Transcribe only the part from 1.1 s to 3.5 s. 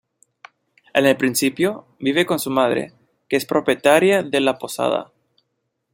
principio, vive con su madre, que es